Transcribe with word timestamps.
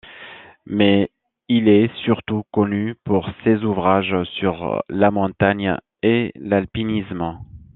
Mais 0.65 1.11
il 1.47 1.67
est 1.67 1.95
surtout 2.03 2.41
connu 2.51 2.95
pour 3.03 3.29
ses 3.43 3.57
ouvrages 3.57 4.15
sur 4.39 4.81
la 4.89 5.11
montagne 5.11 5.77
et 6.01 6.31
l'alpinisme. 6.33 7.37